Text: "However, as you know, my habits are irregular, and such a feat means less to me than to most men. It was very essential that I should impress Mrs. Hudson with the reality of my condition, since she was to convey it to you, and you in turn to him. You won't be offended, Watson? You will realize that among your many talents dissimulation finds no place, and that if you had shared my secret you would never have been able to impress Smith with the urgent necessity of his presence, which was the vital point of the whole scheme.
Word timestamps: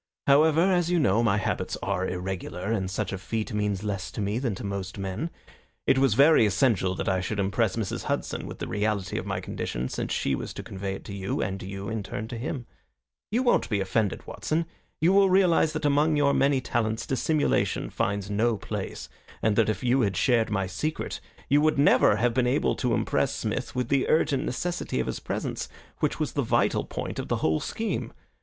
"However, 0.25 0.61
as 0.61 0.89
you 0.89 0.97
know, 0.97 1.21
my 1.21 1.37
habits 1.37 1.77
are 1.83 2.07
irregular, 2.07 2.71
and 2.71 2.89
such 2.89 3.13
a 3.13 3.19
feat 3.19 3.53
means 3.53 3.83
less 3.83 4.09
to 4.13 4.19
me 4.19 4.39
than 4.39 4.55
to 4.55 4.63
most 4.63 4.97
men. 4.97 5.29
It 5.85 5.99
was 5.99 6.15
very 6.15 6.43
essential 6.47 6.95
that 6.95 7.07
I 7.07 7.21
should 7.21 7.39
impress 7.39 7.75
Mrs. 7.75 8.05
Hudson 8.05 8.47
with 8.47 8.57
the 8.57 8.67
reality 8.67 9.19
of 9.19 9.27
my 9.27 9.39
condition, 9.39 9.89
since 9.89 10.11
she 10.11 10.33
was 10.33 10.55
to 10.55 10.63
convey 10.63 10.95
it 10.95 11.05
to 11.05 11.13
you, 11.13 11.39
and 11.43 11.61
you 11.61 11.87
in 11.87 12.01
turn 12.01 12.27
to 12.29 12.37
him. 12.39 12.65
You 13.29 13.43
won't 13.43 13.69
be 13.69 13.79
offended, 13.79 14.25
Watson? 14.25 14.65
You 14.99 15.13
will 15.13 15.29
realize 15.29 15.71
that 15.73 15.85
among 15.85 16.15
your 16.17 16.33
many 16.33 16.61
talents 16.61 17.05
dissimulation 17.05 17.91
finds 17.91 18.27
no 18.27 18.57
place, 18.57 19.07
and 19.43 19.55
that 19.55 19.69
if 19.69 19.83
you 19.83 20.01
had 20.01 20.17
shared 20.17 20.49
my 20.49 20.65
secret 20.65 21.21
you 21.47 21.61
would 21.61 21.77
never 21.77 22.15
have 22.15 22.33
been 22.33 22.47
able 22.47 22.73
to 22.77 22.95
impress 22.95 23.35
Smith 23.35 23.75
with 23.75 23.89
the 23.89 24.09
urgent 24.09 24.45
necessity 24.45 24.99
of 24.99 25.05
his 25.05 25.19
presence, 25.19 25.69
which 25.99 26.19
was 26.19 26.31
the 26.33 26.41
vital 26.41 26.85
point 26.85 27.19
of 27.19 27.27
the 27.27 27.35
whole 27.45 27.59
scheme. 27.59 28.11